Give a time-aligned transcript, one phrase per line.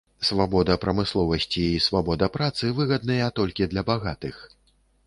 [0.27, 4.35] Свабода прамысловасці і свабода працы выгадныя толькі для багатых.